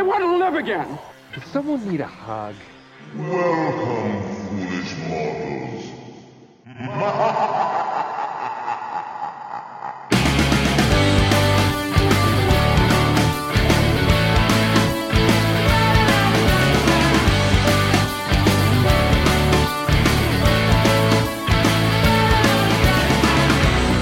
I 0.00 0.02
want 0.02 0.22
to 0.22 0.34
live 0.38 0.54
again. 0.54 0.98
Does 1.34 1.44
someone 1.44 1.86
need 1.86 2.00
a 2.00 2.06
hug? 2.06 2.54
Welcome, 3.14 4.22
foolish 4.48 4.96
mortals. 5.10 5.84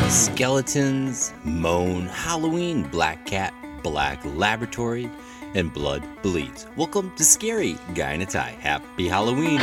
Skeletons, 0.08 1.32
Moan, 1.42 2.06
Halloween, 2.06 2.84
Black 2.84 3.26
Cat, 3.26 3.52
Black 3.82 4.24
Laboratory, 4.24 5.10
and 5.54 5.72
Blood 5.72 6.02
Bleeds. 6.22 6.66
Welcome 6.76 7.12
to 7.16 7.24
Scary 7.24 7.76
Guy 7.94 8.12
in 8.12 8.22
a 8.22 8.26
Tie. 8.26 8.56
Happy 8.60 9.08
Halloween. 9.08 9.60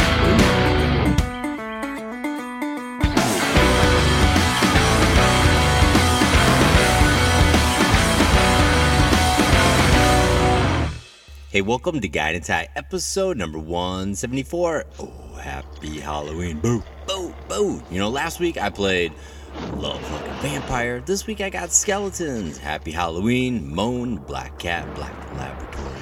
Hey, 11.50 11.62
welcome 11.62 12.02
to 12.02 12.08
Guy 12.10 12.32
in 12.32 12.36
a 12.36 12.40
Tie, 12.42 12.68
episode 12.76 13.38
number 13.38 13.58
174. 13.58 14.86
Oh, 15.00 15.38
happy 15.40 16.02
Halloween. 16.02 16.60
Boo, 16.60 16.84
boo, 17.08 17.34
boo. 17.48 17.82
You 17.90 18.00
know, 18.00 18.10
last 18.10 18.42
week 18.42 18.58
I 18.58 18.70
played 18.70 19.14
Love 19.76 20.02
Like 20.12 20.28
a 20.28 20.34
Vampire. 20.42 21.02
This 21.02 21.28
week 21.28 21.42
I 21.42 21.50
got 21.50 21.72
Skeletons. 21.72 22.58
Happy 22.58 22.92
Halloween, 22.92 23.74
Moan, 23.74 24.18
Black 24.18 24.58
Cat, 24.60 24.94
Black 24.96 25.14
Laboratory, 25.36 26.02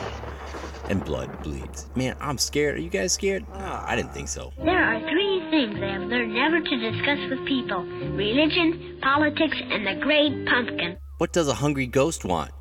and 0.89 1.03
Blood 1.03 1.43
Bleeds. 1.43 1.87
Man, 1.95 2.15
I'm 2.19 2.37
scared. 2.37 2.75
Are 2.75 2.81
you 2.81 2.89
guys 2.89 3.13
scared? 3.13 3.45
Ah, 3.53 3.85
I 3.87 3.95
didn't 3.95 4.13
think 4.13 4.27
so. 4.27 4.51
There 4.57 4.83
are 4.83 4.99
three 5.09 5.47
things 5.49 5.79
I 5.81 5.93
have 5.93 6.01
learned 6.03 6.33
never 6.33 6.59
to 6.59 6.91
discuss 6.91 7.19
with 7.29 7.47
people 7.47 7.83
religion, 8.15 8.99
politics, 9.01 9.57
and 9.69 9.85
the 9.85 10.01
great 10.03 10.45
pumpkin. 10.47 10.97
What 11.19 11.31
does 11.31 11.47
a 11.47 11.53
hungry 11.53 11.87
ghost 11.87 12.25
want? 12.25 12.51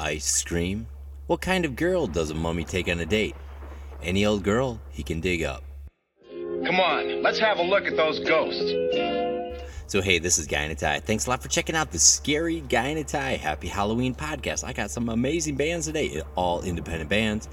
Ice 0.00 0.42
cream? 0.42 0.86
What 1.26 1.40
kind 1.40 1.64
of 1.64 1.76
girl 1.76 2.06
does 2.06 2.30
a 2.30 2.34
mummy 2.34 2.64
take 2.64 2.88
on 2.88 3.00
a 3.00 3.06
date? 3.06 3.36
Any 4.02 4.24
old 4.24 4.42
girl 4.42 4.80
he 4.90 5.02
can 5.02 5.20
dig 5.20 5.42
up. 5.42 5.64
Come 6.30 6.80
on, 6.80 7.22
let's 7.22 7.38
have 7.38 7.58
a 7.58 7.62
look 7.62 7.84
at 7.84 7.96
those 7.96 8.18
ghosts. 8.20 8.72
So, 9.88 10.02
hey, 10.02 10.18
this 10.18 10.38
is 10.38 10.46
Guy 10.46 10.64
in 10.64 10.70
a 10.70 10.74
Tie. 10.74 11.00
Thanks 11.00 11.26
a 11.26 11.30
lot 11.30 11.42
for 11.42 11.48
checking 11.48 11.74
out 11.74 11.90
the 11.90 11.98
Scary 11.98 12.60
Guy 12.60 12.88
in 12.88 12.98
a 12.98 13.04
Tie 13.04 13.36
Happy 13.36 13.68
Halloween 13.68 14.14
podcast. 14.14 14.62
I 14.62 14.74
got 14.74 14.90
some 14.90 15.08
amazing 15.08 15.56
bands 15.56 15.86
today, 15.86 16.20
all 16.34 16.60
independent 16.60 17.08
bands, 17.08 17.48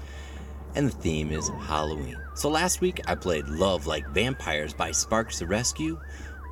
and 0.74 0.86
the 0.86 0.92
theme 0.92 1.32
is 1.32 1.48
Halloween. 1.48 2.18
So, 2.34 2.50
last 2.50 2.82
week 2.82 3.00
I 3.08 3.14
played 3.14 3.46
Love 3.46 3.86
Like 3.86 4.06
Vampires 4.10 4.74
by 4.74 4.90
Sparks 4.90 5.38
the 5.38 5.46
Rescue. 5.46 5.98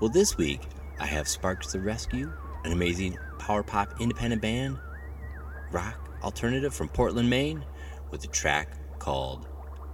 Well, 0.00 0.08
this 0.08 0.38
week 0.38 0.62
I 1.00 1.04
have 1.04 1.28
Sparks 1.28 1.72
the 1.72 1.80
Rescue, 1.80 2.32
an 2.64 2.72
amazing 2.72 3.18
power 3.38 3.62
pop 3.62 4.00
independent 4.00 4.40
band, 4.40 4.78
rock 5.70 6.18
alternative 6.22 6.74
from 6.74 6.88
Portland, 6.88 7.28
Maine, 7.28 7.62
with 8.10 8.24
a 8.24 8.28
track 8.28 8.98
called 8.98 9.46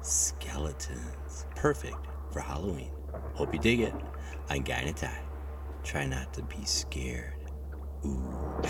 Skeletons. 0.02 1.46
Perfect 1.56 1.96
for 2.30 2.38
Halloween. 2.38 2.92
Hope 3.34 3.52
you 3.52 3.58
dig 3.58 3.80
it. 3.80 3.94
I'm 4.48 4.62
Guy 4.62 4.82
in 4.82 4.88
a 4.88 4.92
Tie. 4.92 5.29
Try 5.82 6.06
not 6.06 6.32
to 6.34 6.42
be 6.42 6.64
scared. 6.64 7.34
Ooh. 8.04 8.60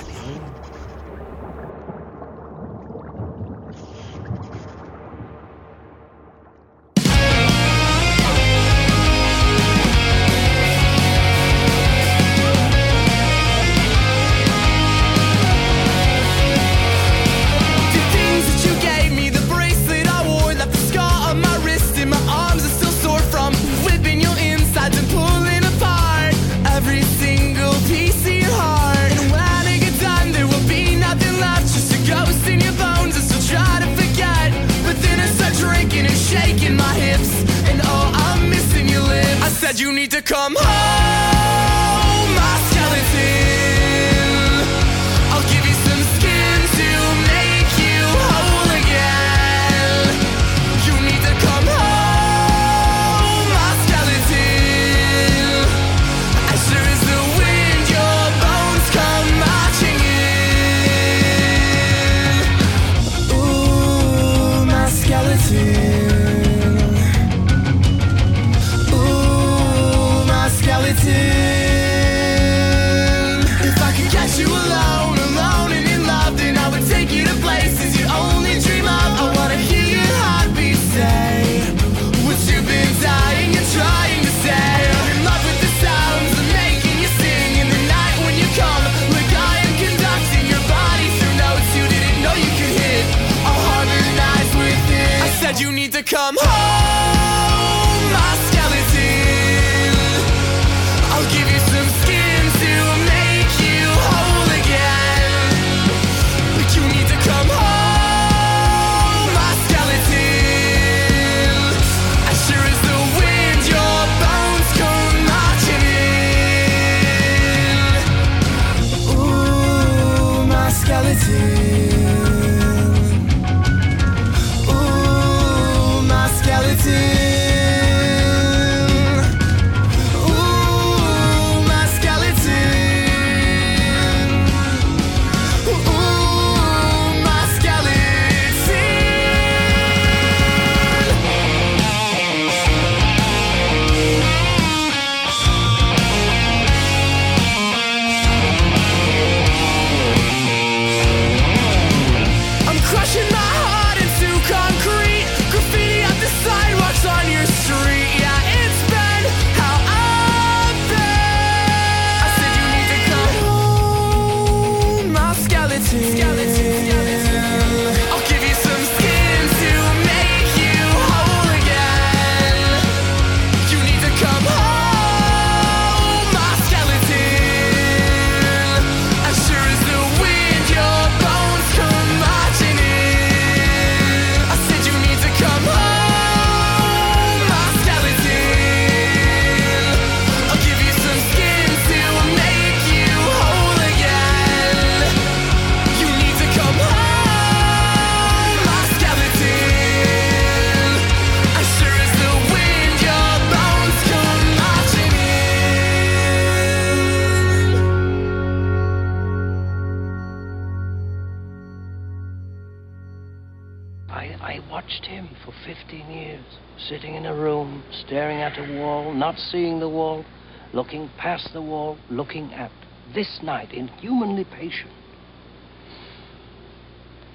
A 217.31 217.35
room, 217.35 217.85
staring 218.05 218.41
at 218.43 218.59
a 218.59 218.81
wall, 218.81 219.15
not 219.15 219.39
seeing 219.39 219.79
the 219.79 219.89
wall, 219.89 220.25
looking 220.73 221.09
past 221.17 221.53
the 221.53 221.63
wall, 221.63 221.97
looking 222.11 222.53
at 222.53 222.73
this 223.15 223.39
night, 223.43 223.73
inhumanly 223.73 224.45
patient, 224.45 224.91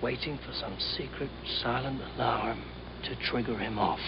waiting 0.01 0.37
for 0.45 0.53
some 0.53 0.77
secret, 0.97 1.29
silent 1.61 2.01
alarm 2.15 2.61
to 3.03 3.15
trigger 3.15 3.57
him 3.57 3.79
off. 3.79 3.99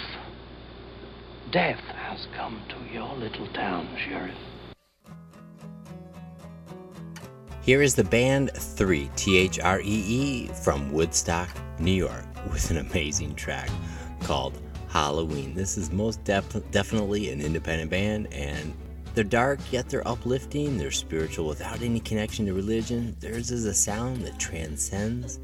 Death 1.51 1.79
has 1.79 2.27
come 2.35 2.61
to 2.67 2.93
your 2.93 3.15
little 3.15 3.47
town, 3.53 3.87
Sheriff. 3.97 4.35
Here 7.61 7.81
is 7.81 7.95
the 7.95 8.03
band 8.03 8.51
3, 8.53 9.09
T 9.15 9.37
H 9.37 9.59
R 9.59 9.79
E 9.79 9.83
E, 9.85 10.47
from 10.63 10.91
Woodstock, 10.91 11.49
New 11.79 11.91
York, 11.91 12.25
with 12.51 12.71
an 12.71 12.77
amazing 12.77 13.35
track 13.35 13.69
called 14.21 14.61
Halloween. 14.87 15.53
This 15.53 15.77
is 15.77 15.91
most 15.91 16.23
def- 16.23 16.71
definitely 16.71 17.29
an 17.29 17.41
independent 17.41 17.91
band, 17.91 18.33
and 18.33 18.73
they're 19.13 19.23
dark, 19.23 19.59
yet 19.71 19.89
they're 19.89 20.07
uplifting. 20.07 20.77
They're 20.77 20.91
spiritual 20.91 21.47
without 21.47 21.81
any 21.81 21.99
connection 21.99 22.45
to 22.45 22.53
religion. 22.53 23.15
Theirs 23.19 23.51
is 23.51 23.65
a 23.65 23.73
sound 23.73 24.21
that 24.25 24.39
transcends 24.39 25.39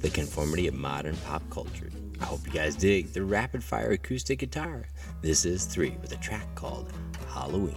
the 0.00 0.10
conformity 0.10 0.68
of 0.68 0.74
modern 0.74 1.16
pop 1.26 1.42
culture. 1.50 1.90
I 2.20 2.24
hope 2.24 2.46
you 2.46 2.52
guys 2.52 2.76
dig 2.76 3.12
the 3.12 3.22
rapid 3.22 3.62
fire 3.62 3.92
acoustic 3.92 4.38
guitar. 4.38 4.84
This 5.22 5.44
is 5.44 5.64
3 5.66 5.96
with 6.00 6.12
a 6.12 6.16
track 6.16 6.54
called 6.54 6.92
Halloween. 7.28 7.74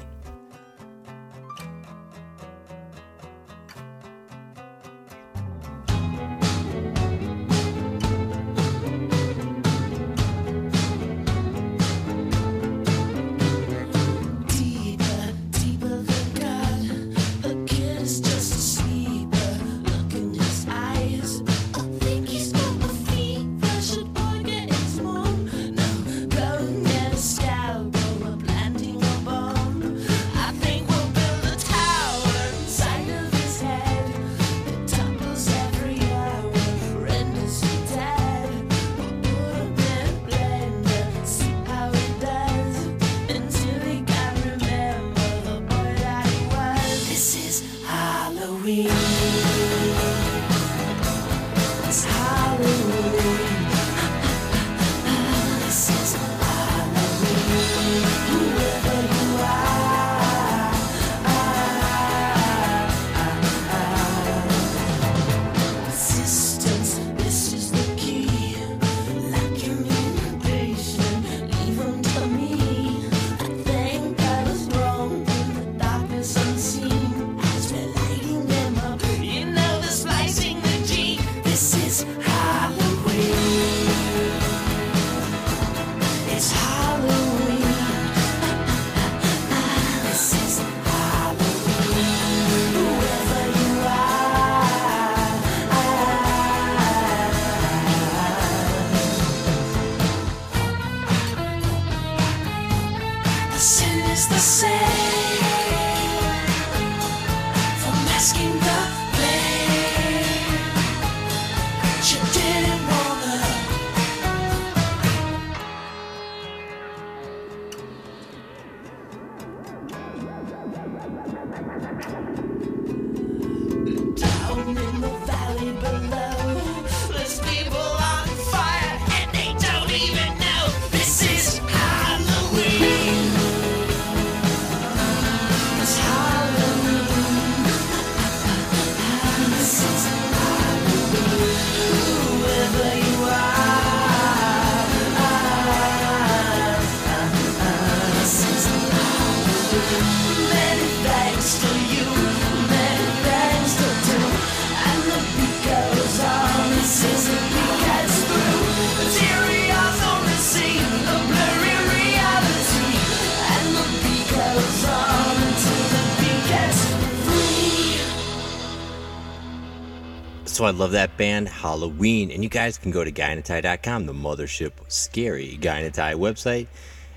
So 170.62 170.68
I 170.68 170.70
love 170.70 170.92
that 170.92 171.18
band, 171.18 171.50
Halloween. 171.50 172.30
And 172.30 172.44
you 172.44 172.50
guys 172.50 172.78
can 172.78 172.92
go 172.92 173.04
to 173.04 173.12
GuyInATie.com, 173.12 174.06
the 174.06 174.14
mothership 174.14 174.74
scary 174.90 175.58
Tie 175.58 176.14
website. 176.14 176.68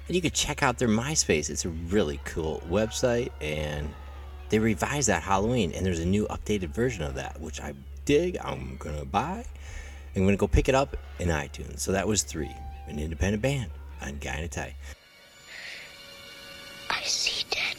And 0.08 0.16
you 0.16 0.22
can 0.22 0.30
check 0.30 0.62
out 0.62 0.78
their 0.78 0.88
MySpace. 0.88 1.50
It's 1.50 1.66
a 1.66 1.68
really 1.68 2.18
cool 2.24 2.62
website. 2.70 3.32
And 3.42 3.90
they 4.48 4.58
revised 4.58 5.10
that 5.10 5.22
Halloween. 5.22 5.72
And 5.72 5.84
there's 5.84 5.98
a 5.98 6.06
new 6.06 6.26
updated 6.28 6.70
version 6.70 7.02
of 7.02 7.16
that, 7.16 7.38
which 7.38 7.60
I 7.60 7.74
dig. 8.06 8.38
I'm 8.42 8.78
going 8.78 8.98
to 8.98 9.04
buy. 9.04 9.44
I'm 10.16 10.22
going 10.22 10.34
to 10.34 10.40
go 10.40 10.48
pick 10.48 10.70
it 10.70 10.74
up 10.74 10.96
in 11.18 11.28
iTunes. 11.28 11.80
So 11.80 11.92
that 11.92 12.08
was 12.08 12.22
three, 12.22 12.56
an 12.86 12.98
independent 12.98 13.42
band 13.42 13.70
on 14.00 14.18
Tie. 14.20 14.74
I 16.88 17.02
see 17.02 17.44
people. 17.50 17.73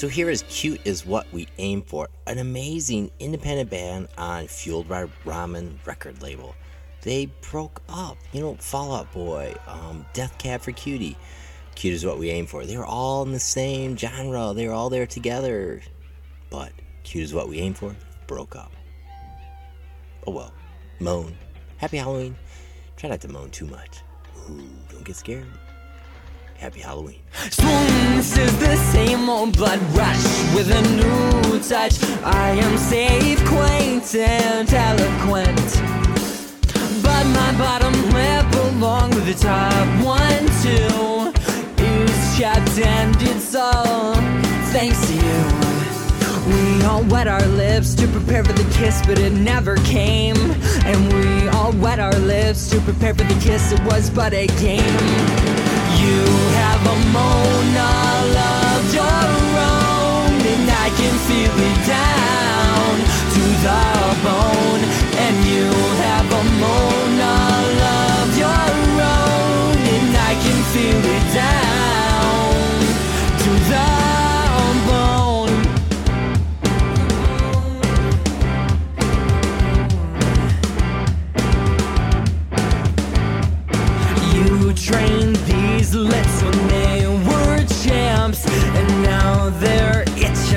So 0.00 0.08
here 0.08 0.30
is 0.30 0.44
Cute 0.48 0.80
is 0.86 1.04
What 1.04 1.30
We 1.30 1.46
Aim 1.58 1.82
For, 1.82 2.08
an 2.26 2.38
amazing 2.38 3.10
independent 3.18 3.68
band 3.68 4.08
on 4.16 4.46
Fueled 4.46 4.88
by 4.88 5.04
Ramen 5.26 5.74
record 5.84 6.22
label. 6.22 6.54
They 7.02 7.26
broke 7.50 7.82
up, 7.86 8.16
you 8.32 8.40
know, 8.40 8.54
Fall 8.54 8.94
Out 8.94 9.12
Boy, 9.12 9.54
um, 9.66 10.06
Death 10.14 10.38
Cab 10.38 10.62
for 10.62 10.72
Cutie. 10.72 11.18
Cute 11.74 11.92
is 11.92 12.06
What 12.06 12.18
We 12.18 12.30
Aim 12.30 12.46
For. 12.46 12.64
They 12.64 12.78
were 12.78 12.86
all 12.86 13.24
in 13.24 13.32
the 13.32 13.38
same 13.38 13.94
genre, 13.94 14.54
they 14.54 14.66
were 14.66 14.72
all 14.72 14.88
there 14.88 15.06
together. 15.06 15.82
But 16.48 16.72
Cute 17.02 17.24
is 17.24 17.34
What 17.34 17.50
We 17.50 17.58
Aim 17.58 17.74
For 17.74 17.94
broke 18.26 18.56
up. 18.56 18.72
Oh 20.26 20.32
well, 20.32 20.54
moan. 20.98 21.36
Happy 21.76 21.98
Halloween. 21.98 22.36
Try 22.96 23.10
not 23.10 23.20
to 23.20 23.28
moan 23.28 23.50
too 23.50 23.66
much. 23.66 23.98
Ooh, 24.48 24.66
don't 24.88 25.04
get 25.04 25.16
scared. 25.16 25.44
Happy 26.56 26.80
Halloween. 26.80 27.20
Swoons 27.50 28.38
is 28.38 28.58
the 28.58 28.76
blood 29.30 29.80
rush 29.94 30.54
with 30.54 30.68
a 30.72 30.82
new 30.98 31.60
touch. 31.60 32.02
I 32.24 32.50
am 32.50 32.76
safe, 32.76 33.38
quaint, 33.46 34.12
and 34.16 34.68
eloquent. 34.74 35.70
But 37.00 37.24
my 37.26 37.52
bottom 37.56 37.94
lip, 38.10 38.46
along 38.72 39.10
with 39.10 39.26
the 39.26 39.34
top 39.34 39.86
one, 40.04 40.44
too, 40.64 41.32
is 41.80 42.38
chapped 42.38 42.76
and 42.80 43.14
it's 43.20 43.54
all 43.54 44.14
thanks 44.72 45.00
to 45.06 45.14
you. 45.14 45.40
We 46.50 46.84
all 46.84 47.04
wet 47.04 47.28
our 47.28 47.46
lips 47.46 47.94
to 47.94 48.08
prepare 48.08 48.42
for 48.42 48.52
the 48.52 48.68
kiss, 48.74 49.00
but 49.06 49.18
it 49.18 49.32
never 49.32 49.76
came. 49.76 50.36
And 50.84 51.12
we 51.12 51.48
all 51.50 51.72
wet 51.74 52.00
our 52.00 52.18
lips 52.18 52.68
to 52.70 52.80
prepare 52.80 53.14
for 53.14 53.24
the 53.24 53.40
kiss, 53.40 53.70
it 53.70 53.80
was 53.84 54.10
but 54.10 54.32
a 54.32 54.48
game. 54.58 54.98
You 56.02 56.24
have 56.58 56.80
a 56.84 56.96
Mona 57.12 58.59
feel 61.28 61.56
it 61.70 61.80
down 61.86 62.94
to 63.34 63.42
the 63.66 63.82
bone. 64.24 64.82
And 65.24 65.36
you 65.44 65.66
have 66.04 66.19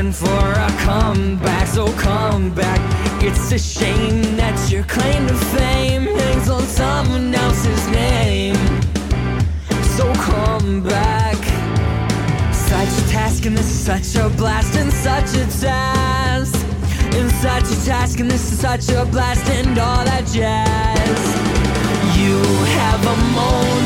itching 0.04 0.12
for 0.12 0.52
a 0.52 0.70
comeback. 0.80 1.68
So 1.68 1.92
come 1.94 2.54
back. 2.54 2.80
It's 3.24 3.52
a 3.52 3.60
shame 3.60 4.22
that 4.38 4.72
your 4.72 4.84
claim 4.84 5.28
to 5.28 5.34
fame 5.34 6.04
hangs 6.04 6.50
on 6.50 6.64
someone 6.64 7.34
else's 7.34 7.88
name. 7.90 8.56
So 9.98 10.12
come 10.14 10.84
back. 10.84 11.38
Such 12.54 13.06
a 13.06 13.10
task, 13.10 13.46
and 13.46 13.58
this 13.58 13.70
is 13.70 13.80
such 13.86 14.16
a 14.22 14.30
blast, 14.30 14.76
and 14.76 14.92
such 14.92 15.36
a 15.36 15.46
task. 15.62 16.66
And 17.16 17.32
such 17.32 17.72
a 17.72 17.86
task, 17.86 18.20
and 18.20 18.30
this 18.30 18.52
is 18.52 18.60
such 18.60 18.90
a 18.90 19.06
blast, 19.06 19.48
and 19.50 19.78
all 19.78 20.04
that 20.06 20.26
jazz. 20.34 21.20
You 22.18 22.40
have 22.80 23.06
a 23.06 23.16
Mona 23.34 23.83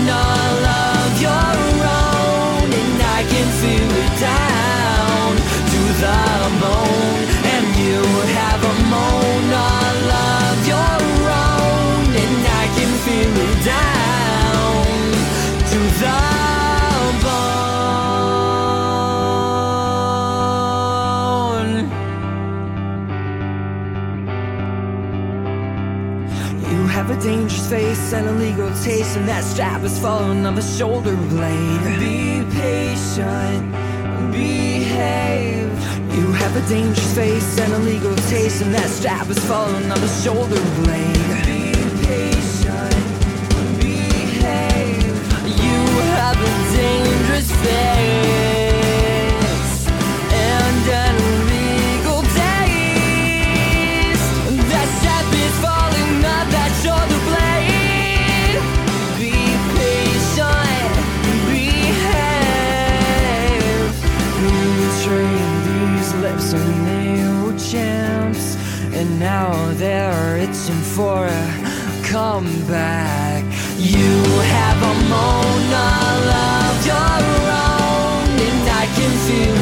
face 27.69 28.13
and 28.13 28.27
a 28.27 28.31
legal 28.31 28.69
taste, 28.81 29.17
and 29.17 29.27
that 29.27 29.43
strap 29.43 29.83
is 29.83 29.99
falling 29.99 30.45
on 30.45 30.55
the 30.55 30.61
shoulder 30.61 31.15
blade. 31.15 31.99
Be 31.99 32.45
patient, 32.55 33.71
behave. 34.31 35.71
You 36.15 36.31
have 36.31 36.55
a 36.55 36.69
dangerous 36.69 37.13
face 37.13 37.59
and 37.59 37.73
a 37.73 37.79
legal 37.79 38.15
taste, 38.31 38.61
and 38.61 38.73
that 38.73 38.89
strap 38.89 39.29
is 39.29 39.39
falling 39.39 39.91
on 39.91 39.99
the 39.99 40.07
shoulder 40.23 40.61
blade. 40.79 41.45
Be 41.45 41.73
patient, 42.05 42.95
behave. 43.81 45.15
You 45.63 45.79
have 46.15 46.39
a 46.39 46.77
dangerous 46.77 47.51
face 47.63 48.66
for 70.97 71.27
a 71.27 71.45
comeback. 72.09 73.43
You 73.77 74.17
have 74.55 74.79
a 74.81 74.95
Mona 75.13 75.89
of 76.65 76.75
your 76.91 77.21
own, 77.69 78.25
and 78.47 78.63
I 78.81 78.85
can 78.97 79.13
feel 79.25 79.56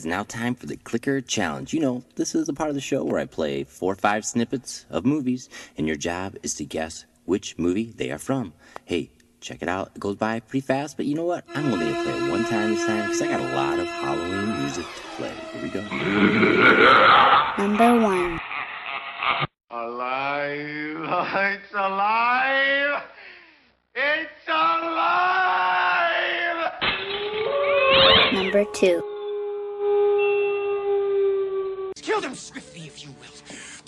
So, 0.00 0.08
hey, 0.08 0.16
it's 0.16 0.16
now 0.16 0.22
time 0.22 0.54
for 0.54 0.66
the 0.66 0.76
Clicker 0.76 1.20
Challenge. 1.20 1.74
You 1.74 1.80
know, 1.80 2.04
this 2.16 2.34
is 2.34 2.46
the 2.46 2.52
part 2.54 2.68
of 2.68 2.74
the 2.74 2.80
show 2.80 3.04
where 3.04 3.20
I 3.20 3.26
play 3.26 3.64
four 3.64 3.92
or 3.92 3.96
five 3.96 4.24
snippets 4.24 4.86
of 4.90 5.04
movies, 5.04 5.48
and 5.76 5.86
your 5.86 5.96
job 5.96 6.36
is 6.42 6.54
to 6.54 6.64
guess 6.64 7.04
which 7.26 7.58
movie 7.58 7.92
they 7.96 8.10
are 8.10 8.18
from. 8.18 8.52
Hey, 8.84 9.10
check 9.40 9.62
it 9.62 9.68
out. 9.68 9.92
It 9.94 10.00
goes 10.00 10.16
by 10.16 10.40
pretty 10.40 10.66
fast, 10.66 10.96
but 10.96 11.06
you 11.06 11.14
know 11.14 11.24
what? 11.24 11.44
I'm 11.54 11.72
only 11.72 11.86
going 11.86 11.94
to 11.96 12.02
play 12.02 12.16
it 12.16 12.30
one 12.30 12.44
time 12.44 12.70
this 12.70 12.86
time 12.86 13.02
because 13.02 13.22
I 13.22 13.28
got 13.28 13.40
a 13.40 13.54
lot 13.54 13.78
of 13.78 13.86
Halloween 13.86 14.60
music 14.60 14.86
to 14.86 15.02
play. 15.16 15.34
Here 15.52 15.62
we 15.62 15.68
go. 15.68 15.82
Number 17.58 18.00
one. 18.00 18.40
Alive! 19.70 20.96
It's 21.60 21.74
alive! 21.74 23.02
It's 23.94 24.48
alive! 24.48 25.20
Number 28.32 28.64
two. 28.72 29.19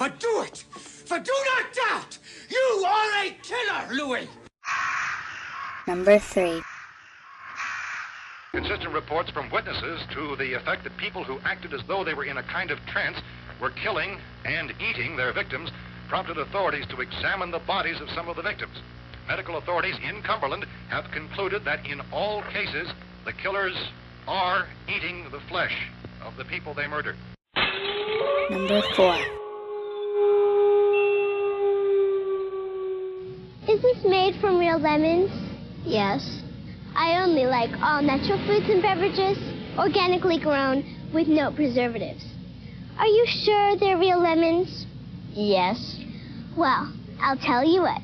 But 0.02 0.18
do 0.18 0.42
it! 0.42 0.64
For 1.06 1.21
do 1.21 1.32
not 1.54 1.73
doubt! 1.73 2.18
You 2.50 2.85
are 2.85 3.25
a 3.25 3.30
killer, 3.40 3.94
Louis! 3.94 4.28
Number 5.87 6.18
three. 6.18 6.61
Consistent 8.50 8.92
reports 8.92 9.30
from 9.30 9.49
witnesses 9.50 10.00
to 10.11 10.35
the 10.35 10.54
effect 10.54 10.82
that 10.82 10.97
people 10.97 11.23
who 11.23 11.38
acted 11.44 11.73
as 11.73 11.82
though 11.87 12.02
they 12.02 12.14
were 12.14 12.25
in 12.25 12.38
a 12.38 12.42
kind 12.42 12.73
of 12.73 12.85
trance 12.87 13.16
were 13.61 13.71
killing 13.71 14.18
and 14.44 14.75
eating 14.80 15.14
their 15.14 15.32
victims 15.32 15.71
prompted 16.09 16.37
authorities 16.37 16.88
to 16.88 17.00
examine 17.00 17.52
the 17.52 17.61
bodies 17.61 18.00
of 18.00 18.11
some 18.11 18.28
of 18.28 18.35
the 18.35 18.42
victims. 18.42 18.76
Medical 19.28 19.56
authorities 19.56 19.94
in 20.02 20.21
Cumberland 20.23 20.66
have 20.88 21.09
concluded 21.12 21.64
that 21.64 21.87
in 21.87 22.00
all 22.11 22.42
cases, 22.52 22.88
the 23.25 23.32
killers 23.32 23.76
are 24.26 24.66
eating 24.88 25.30
the 25.30 25.38
flesh 25.49 25.88
of 26.25 26.37
the 26.37 26.44
people 26.44 26.75
they 26.75 26.88
murdered. 26.88 27.14
Number 28.50 28.82
four. 28.97 29.41
Is 33.69 33.81
this 33.81 34.04
made 34.04 34.35
from 34.40 34.59
real 34.59 34.78
lemons? 34.78 35.31
Yes. 35.85 36.42
I 36.97 37.23
only 37.23 37.47
like 37.47 37.71
all 37.81 38.02
natural 38.02 38.45
fruits 38.45 38.69
and 38.69 38.83
beverages, 38.83 39.38
organically 39.78 40.38
grown, 40.38 40.85
with 41.14 41.28
no 41.28 41.52
preservatives. 41.52 42.25
Are 42.99 43.07
you 43.07 43.25
sure 43.26 43.76
they're 43.76 43.99
real 43.99 44.19
lemons? 44.21 44.87
Yes. 45.33 45.97
Well, 46.57 46.92
I'll 47.21 47.37
tell 47.37 47.64
you 47.64 47.83
what. 47.83 48.02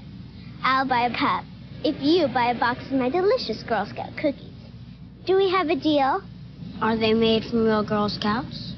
I'll 0.63 0.87
buy 0.87 1.07
a 1.07 1.19
cup 1.19 1.45
if 1.85 2.01
you 2.01 2.29
buy 2.29 2.51
a 2.51 2.59
box 2.59 2.85
of 2.87 2.93
my 2.93 3.09
delicious 3.09 3.63
Girl 3.65 3.85
Scout 3.85 4.17
cookies. 4.17 4.55
Do 5.27 5.37
we 5.37 5.51
have 5.51 5.69
a 5.71 5.77
deal? 5.77 6.23
Are 6.81 6.97
they 6.97 7.15
made 7.15 7.45
from 7.45 7.65
real 7.65 7.83
Girl 7.83 8.09
Scouts? 8.09 8.75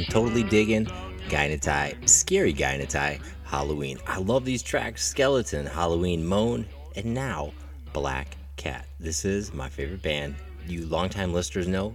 I'm 0.00 0.06
totally 0.06 0.44
digging 0.44 0.88
Tie, 1.28 1.94
Scary 2.06 2.54
Tie, 2.54 3.20
Halloween. 3.44 3.98
I 4.06 4.18
love 4.18 4.46
these 4.46 4.62
tracks 4.62 5.04
Skeleton, 5.04 5.66
Halloween, 5.66 6.24
Moan, 6.24 6.64
and 6.96 7.12
now 7.12 7.52
Black 7.92 8.38
Cat. 8.56 8.86
This 8.98 9.26
is 9.26 9.52
my 9.52 9.68
favorite 9.68 10.00
band. 10.00 10.36
You 10.66 10.86
longtime 10.86 11.34
listeners 11.34 11.68
know 11.68 11.94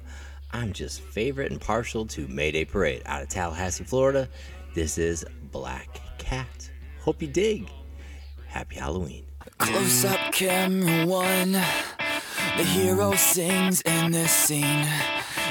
I'm 0.51 0.71
just 0.71 1.01
favorite 1.01 1.51
and 1.51 1.59
partial 1.59 2.05
to 2.05 2.27
Mayday 2.27 2.63
Parade 2.63 3.01
out 3.07 3.23
of 3.23 3.29
Tallahassee, 3.29 3.85
Florida. 3.85 4.29
This 4.75 4.99
is 4.99 5.25
Black 5.51 5.99
Cat. 6.19 6.69
Hope 7.01 7.23
you 7.23 7.27
dig. 7.27 7.71
Happy 8.45 8.75
Halloween. 8.75 9.25
Close 9.57 10.05
up 10.05 10.31
camera 10.31 11.07
one. 11.07 11.53
The 11.53 12.63
hero 12.63 13.15
sings 13.15 13.81
in 13.81 14.11
this 14.11 14.31
scene. 14.31 14.85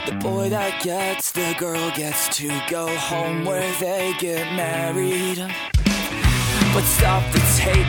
The 0.07 0.13
boy 0.17 0.51
that 0.51 0.83
gets 0.83 1.33
the 1.33 1.55
girl 1.59 1.91
gets 1.93 2.29
to 2.37 2.49
go 2.69 2.87
home 2.95 3.47
where 3.47 3.73
they 3.81 4.13
get 4.19 4.45
married. 4.55 5.39
But 6.75 6.85
stop 6.85 7.25
the 7.33 7.41
tape. 7.57 7.89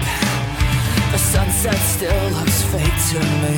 The 1.12 1.18
sunset 1.18 1.76
still 1.76 2.30
looks 2.32 2.64
fake 2.72 3.00
to 3.12 3.20
me. 3.44 3.58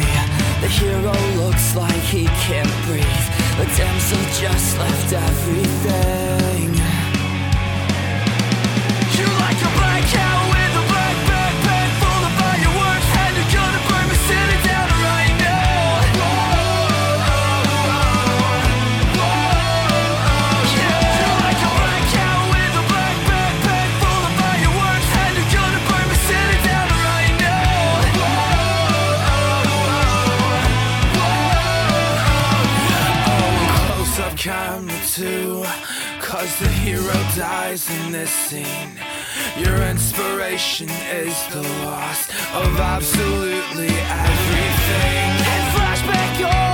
The 0.61 0.69
hero 0.73 1.13
looks 1.37 1.75
like 1.75 2.01
he 2.01 2.25
can't 2.25 2.73
breathe. 2.87 3.27
The 3.61 3.65
damsel 3.77 4.23
just 4.41 4.77
left 4.79 5.13
everything. 5.13 6.16
In 37.89 38.11
this 38.11 38.31
scene. 38.31 38.91
Your 39.57 39.77
inspiration 39.83 40.89
is 40.89 41.35
the 41.47 41.61
loss 41.83 42.29
of 42.53 42.79
absolutely 42.79 43.87
everything. 43.87 45.29
And 45.53 45.75
flashback 45.75 46.61
on 46.61 46.66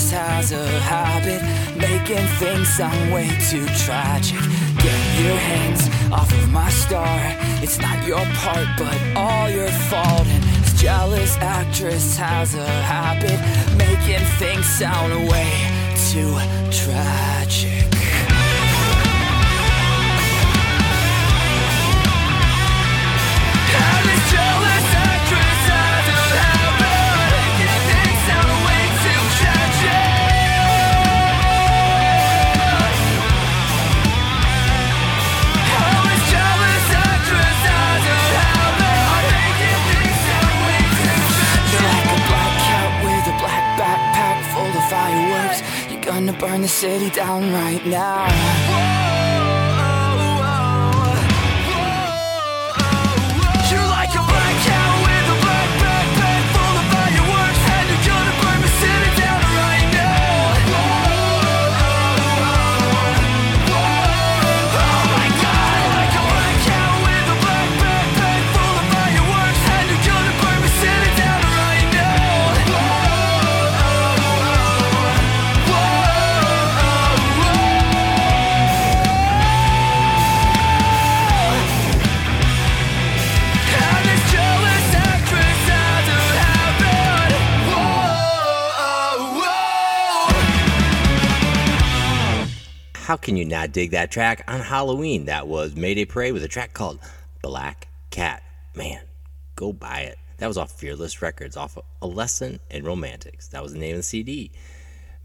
actress 0.00 0.10
has 0.12 0.52
a 0.52 0.66
habit 0.80 1.42
making 1.76 2.26
things 2.38 2.68
sound 2.68 3.12
way 3.12 3.28
too 3.50 3.66
tragic. 3.84 4.40
Get 4.82 5.20
your 5.20 5.36
hands 5.36 5.88
off 6.10 6.32
of 6.32 6.50
my 6.50 6.70
star. 6.70 7.18
It's 7.62 7.78
not 7.78 8.06
your 8.06 8.24
part, 8.36 8.66
but 8.78 8.96
all 9.16 9.50
your 9.50 9.68
fault. 9.90 10.26
And 10.26 10.42
this 10.42 10.80
jealous 10.80 11.36
actress 11.38 12.16
has 12.16 12.54
a 12.54 12.66
habit 12.66 13.38
making 13.76 14.24
things 14.38 14.66
sound 14.66 15.28
way 15.28 15.50
too 16.10 16.32
tragic. 16.70 17.89
Burn 46.32 46.62
the 46.62 46.68
city 46.68 47.10
down 47.10 47.52
right 47.52 47.84
now. 47.86 48.89
How 93.10 93.16
can 93.16 93.36
you 93.36 93.44
not 93.44 93.72
dig 93.72 93.90
that 93.90 94.12
track 94.12 94.44
on 94.46 94.60
Halloween? 94.60 95.24
That 95.24 95.48
was 95.48 95.74
Mayday 95.74 96.04
Parade 96.04 96.32
with 96.32 96.44
a 96.44 96.48
track 96.48 96.74
called 96.74 97.00
Black 97.42 97.88
Cat. 98.10 98.40
Man, 98.76 99.00
go 99.56 99.72
buy 99.72 100.02
it. 100.02 100.16
That 100.36 100.46
was 100.46 100.56
off 100.56 100.70
Fearless 100.78 101.20
Records, 101.20 101.56
off 101.56 101.76
of 101.76 101.82
A 102.02 102.06
Lesson 102.06 102.60
in 102.70 102.84
Romantics. 102.84 103.48
That 103.48 103.64
was 103.64 103.72
the 103.72 103.80
name 103.80 103.96
of 103.96 103.96
the 103.96 104.02
CD. 104.04 104.52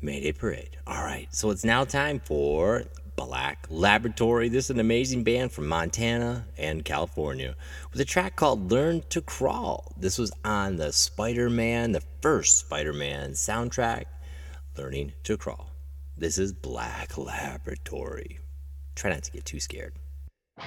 Mayday 0.01 0.31
Parade. 0.31 0.77
All 0.87 1.03
right, 1.03 1.27
so 1.29 1.51
it's 1.51 1.63
now 1.63 1.83
time 1.83 2.19
for 2.25 2.85
Black 3.15 3.67
Laboratory. 3.69 4.49
This 4.49 4.65
is 4.65 4.71
an 4.71 4.79
amazing 4.79 5.23
band 5.23 5.51
from 5.51 5.67
Montana 5.67 6.47
and 6.57 6.83
California 6.83 7.55
with 7.91 8.01
a 8.01 8.05
track 8.05 8.35
called 8.35 8.71
Learn 8.71 9.03
to 9.09 9.21
Crawl. 9.21 9.93
This 9.95 10.17
was 10.17 10.31
on 10.43 10.77
the 10.77 10.91
Spider 10.91 11.51
Man, 11.51 11.91
the 11.91 12.01
first 12.23 12.57
Spider 12.57 12.93
Man 12.93 13.33
soundtrack, 13.33 14.05
Learning 14.75 15.13
to 15.21 15.37
Crawl. 15.37 15.74
This 16.17 16.37
is 16.37 16.53
Black 16.53 17.17
Laboratory. 17.17 18.39
Try 18.95 19.09
not 19.11 19.23
to 19.23 19.31
get 19.31 19.43
too 19.43 19.59
scared. 19.59 19.95
You 20.57 20.63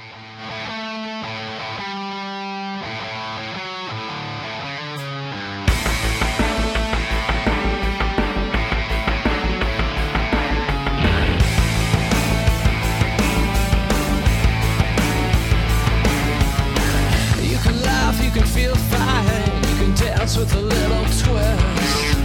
can 17.56 17.82
laugh, 17.82 18.22
you 18.22 18.30
can 18.30 18.44
feel 18.44 18.74
fine, 18.74 19.56
you 19.66 19.76
can 19.78 19.94
dance 19.94 20.36
with 20.36 20.52
a 20.52 20.60
little 20.60 21.04
twist. 21.04 22.18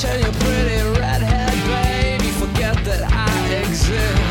Tell 0.00 0.18
your 0.18 0.32
pretty 0.32 0.98
redhead 0.98 1.31
exist. 3.92 4.21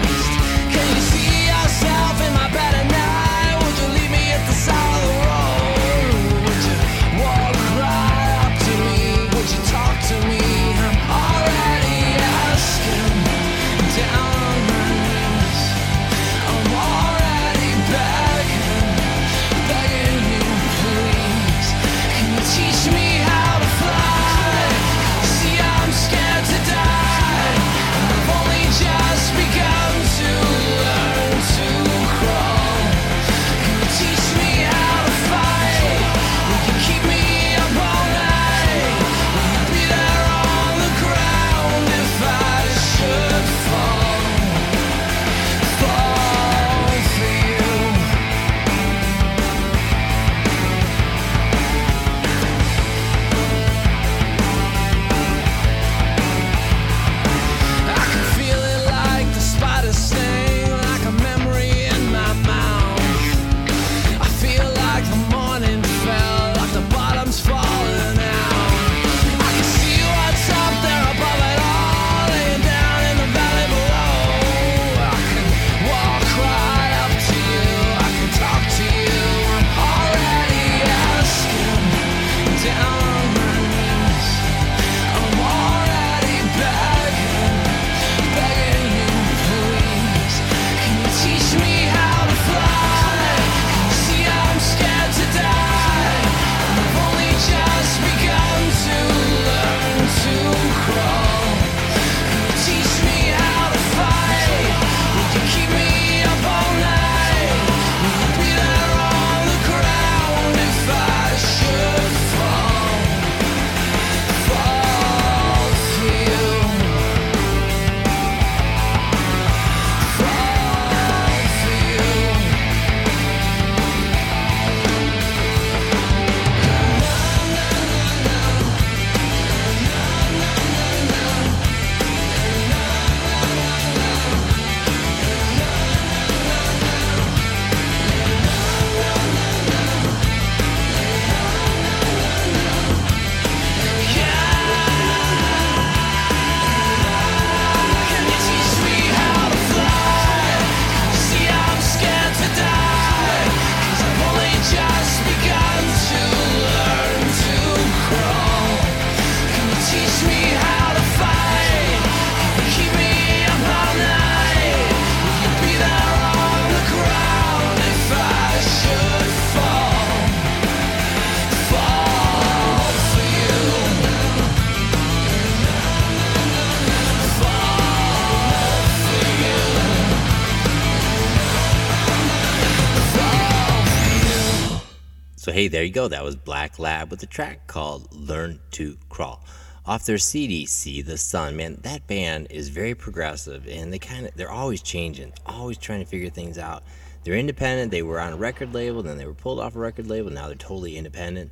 Hey, 185.51 185.67
there 185.67 185.83
you 185.83 185.91
go. 185.91 186.07
That 186.07 186.23
was 186.23 186.37
Black 186.37 186.79
Lab 186.79 187.11
with 187.11 187.21
a 187.23 187.25
track 187.25 187.67
called 187.67 188.13
Learn 188.13 188.61
to 188.71 188.97
Crawl. 189.09 189.43
Off 189.85 190.05
their 190.05 190.17
CD, 190.17 190.65
See 190.65 191.01
the 191.01 191.17
Sun. 191.17 191.57
Man, 191.57 191.77
that 191.81 192.07
band 192.07 192.47
is 192.49 192.69
very 192.69 192.95
progressive 192.95 193.67
and 193.67 193.91
they 193.91 193.99
kind 193.99 194.27
of, 194.27 194.33
they're 194.35 194.51
always 194.51 194.81
changing, 194.81 195.33
always 195.45 195.77
trying 195.77 195.99
to 195.99 196.05
figure 196.05 196.29
things 196.29 196.57
out. 196.57 196.83
They're 197.23 197.35
independent. 197.35 197.91
They 197.91 198.01
were 198.01 198.19
on 198.21 198.31
a 198.31 198.37
record 198.37 198.73
label, 198.73 199.03
then 199.03 199.17
they 199.17 199.25
were 199.25 199.33
pulled 199.33 199.59
off 199.59 199.75
a 199.75 199.79
record 199.79 200.07
label. 200.07 200.29
Now 200.29 200.47
they're 200.47 200.55
totally 200.55 200.95
independent. 200.95 201.51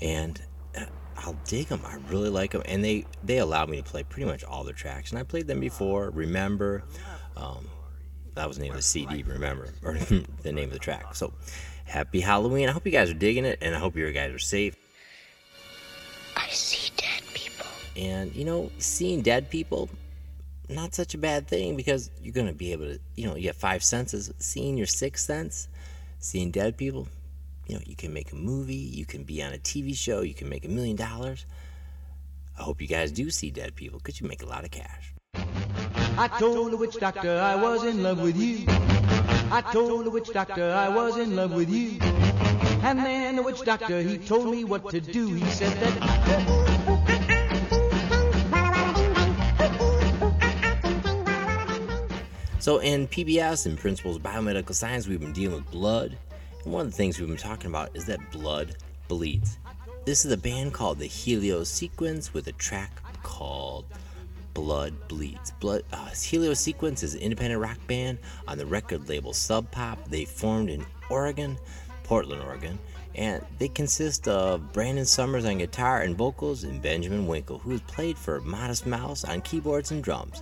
And 0.00 0.40
uh, 0.74 0.86
I'll 1.18 1.36
dig 1.44 1.66
them. 1.66 1.82
I 1.84 1.96
really 2.08 2.30
like 2.30 2.52
them. 2.52 2.62
And 2.64 2.82
they, 2.82 3.04
they 3.22 3.38
allowed 3.38 3.68
me 3.68 3.76
to 3.76 3.82
play 3.82 4.02
pretty 4.02 4.26
much 4.26 4.44
all 4.44 4.64
their 4.64 4.72
tracks. 4.72 5.10
And 5.10 5.18
I 5.18 5.24
played 5.24 5.46
them 5.46 5.60
before. 5.60 6.08
Remember, 6.08 6.84
um, 7.36 7.66
that 8.34 8.48
was 8.48 8.56
the 8.56 8.62
name 8.62 8.72
of 8.72 8.78
the 8.78 8.82
CD, 8.82 9.22
remember, 9.24 9.74
or 9.82 9.94
the 10.42 10.52
name 10.52 10.68
of 10.68 10.72
the 10.72 10.78
track. 10.78 11.14
So, 11.14 11.34
happy 11.86 12.20
Halloween. 12.20 12.68
I 12.68 12.72
hope 12.72 12.84
you 12.84 12.92
guys 12.92 13.10
are 13.10 13.14
digging 13.14 13.44
it, 13.44 13.58
and 13.62 13.74
I 13.74 13.78
hope 13.78 13.96
you 13.96 14.10
guys 14.12 14.32
are 14.34 14.38
safe. 14.38 14.76
I 16.36 16.48
see 16.48 16.92
dead 16.96 17.22
people. 17.32 17.66
And, 17.96 18.34
you 18.34 18.44
know, 18.44 18.70
seeing 18.78 19.22
dead 19.22 19.50
people, 19.50 19.88
not 20.68 20.94
such 20.94 21.14
a 21.14 21.18
bad 21.18 21.48
thing 21.48 21.76
because 21.76 22.10
you're 22.20 22.34
going 22.34 22.48
to 22.48 22.52
be 22.52 22.72
able 22.72 22.86
to, 22.86 22.98
you 23.14 23.26
know, 23.26 23.36
you 23.36 23.46
have 23.46 23.56
five 23.56 23.82
senses. 23.82 24.32
Seeing 24.38 24.76
your 24.76 24.86
sixth 24.86 25.24
sense, 25.24 25.68
seeing 26.18 26.50
dead 26.50 26.76
people, 26.76 27.08
you 27.66 27.76
know, 27.76 27.80
you 27.86 27.96
can 27.96 28.12
make 28.12 28.32
a 28.32 28.36
movie, 28.36 28.74
you 28.74 29.06
can 29.06 29.24
be 29.24 29.42
on 29.42 29.52
a 29.52 29.58
TV 29.58 29.96
show, 29.96 30.20
you 30.20 30.34
can 30.34 30.48
make 30.48 30.64
a 30.64 30.68
million 30.68 30.96
dollars. 30.96 31.46
I 32.58 32.62
hope 32.62 32.80
you 32.80 32.88
guys 32.88 33.12
do 33.12 33.30
see 33.30 33.50
dead 33.50 33.74
people 33.74 33.98
because 33.98 34.20
you 34.20 34.26
make 34.26 34.42
a 34.42 34.46
lot 34.46 34.64
of 34.64 34.70
cash. 34.70 35.14
I 36.18 36.28
told 36.38 36.72
the 36.72 36.76
witch 36.76 36.96
doctor 36.96 37.38
I 37.38 37.56
was 37.56 37.84
in 37.84 38.02
love 38.02 38.20
with 38.20 38.36
you. 38.36 38.66
I 39.50 39.62
told 39.72 40.04
the 40.04 40.10
witch 40.10 40.32
doctor 40.32 40.72
I 40.72 40.88
was 40.88 41.16
in 41.16 41.36
love 41.36 41.52
with 41.52 41.70
you. 41.70 41.98
And 42.82 42.98
then 42.98 43.36
the 43.36 43.42
witch 43.42 43.62
doctor, 43.62 44.00
he 44.00 44.18
told 44.18 44.50
me 44.50 44.64
what 44.64 44.90
to 44.90 45.00
do. 45.00 45.32
He 45.34 45.44
said 45.50 45.76
that. 45.80 46.76
So, 52.60 52.78
in 52.78 53.06
PBS 53.06 53.66
and 53.66 53.78
Principles 53.78 54.16
of 54.16 54.22
Biomedical 54.22 54.74
Science, 54.74 55.06
we've 55.06 55.20
been 55.20 55.32
dealing 55.32 55.56
with 55.56 55.70
blood. 55.70 56.18
And 56.64 56.72
one 56.72 56.86
of 56.86 56.90
the 56.90 56.96
things 56.96 57.18
we've 57.20 57.28
been 57.28 57.36
talking 57.36 57.68
about 57.68 57.90
is 57.94 58.06
that 58.06 58.18
blood 58.32 58.74
bleeds. 59.06 59.58
This 60.04 60.24
is 60.24 60.32
a 60.32 60.36
band 60.36 60.74
called 60.74 60.98
the 60.98 61.06
Helio 61.06 61.62
Sequence 61.62 62.34
with 62.34 62.48
a 62.48 62.52
track 62.52 63.00
called 63.22 63.84
Blood 64.56 64.94
Bleeds. 65.06 65.52
Blood 65.60 65.82
uh, 65.92 66.08
Helio 66.08 66.54
Sequence 66.54 67.02
is 67.02 67.14
an 67.14 67.20
independent 67.20 67.60
rock 67.60 67.76
band 67.86 68.16
on 68.48 68.56
the 68.56 68.64
record 68.64 69.06
label 69.06 69.34
Sub 69.34 69.70
Pop. 69.70 70.08
They 70.08 70.24
formed 70.24 70.70
in 70.70 70.86
Oregon, 71.10 71.58
Portland, 72.04 72.40
Oregon, 72.40 72.78
and 73.14 73.44
they 73.58 73.68
consist 73.68 74.26
of 74.26 74.72
Brandon 74.72 75.04
Summers 75.04 75.44
on 75.44 75.58
guitar 75.58 76.00
and 76.00 76.16
vocals 76.16 76.64
and 76.64 76.80
Benjamin 76.80 77.26
Winkle, 77.26 77.58
who 77.58 77.72
has 77.72 77.82
played 77.82 78.16
for 78.16 78.40
Modest 78.40 78.86
Mouse 78.86 79.24
on 79.24 79.42
keyboards 79.42 79.90
and 79.90 80.02
drums. 80.02 80.40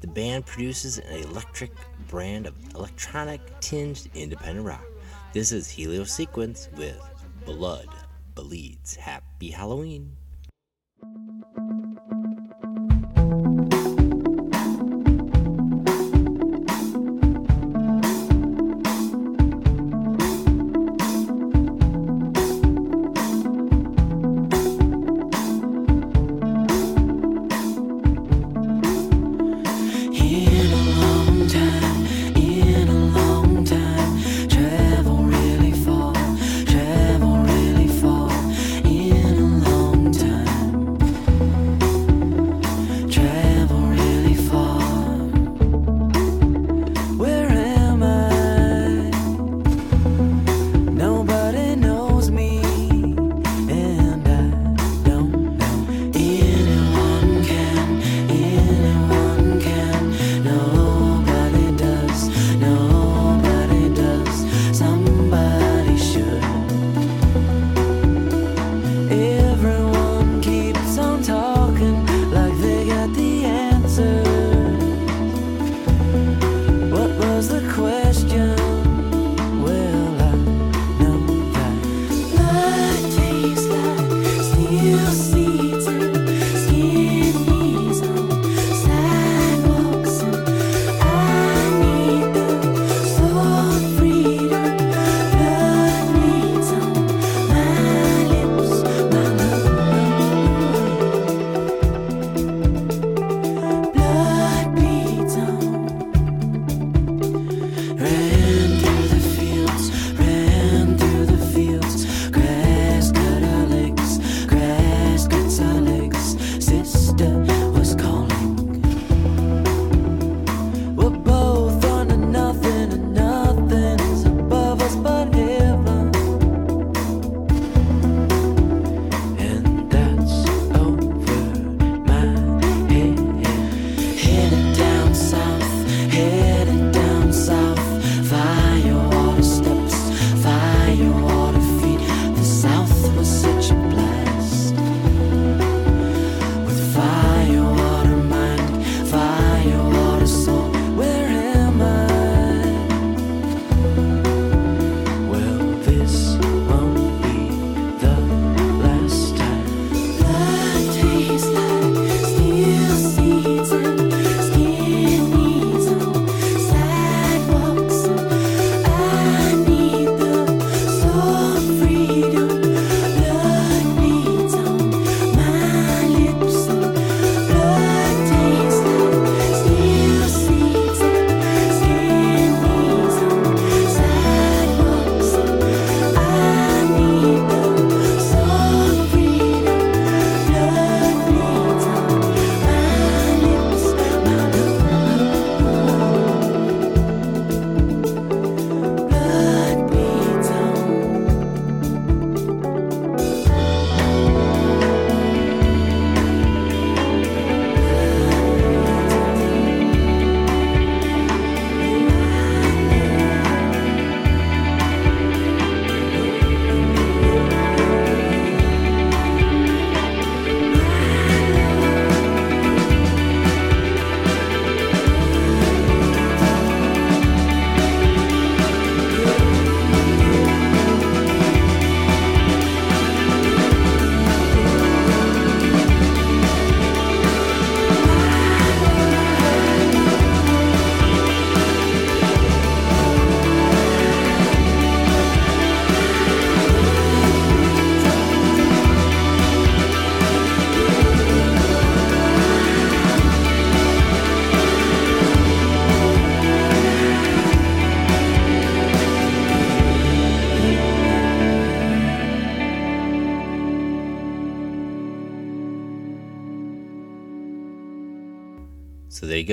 The 0.00 0.06
band 0.06 0.46
produces 0.46 0.98
an 0.98 1.24
electric 1.24 1.72
brand 2.06 2.46
of 2.46 2.54
electronic 2.76 3.40
tinged 3.58 4.08
independent 4.14 4.64
rock. 4.64 4.86
This 5.32 5.50
is 5.50 5.68
Helio 5.68 6.04
Sequence 6.04 6.68
with 6.76 7.00
Blood 7.44 7.88
Bleeds. 8.36 8.94
Happy 8.94 9.50
Halloween. 9.50 10.12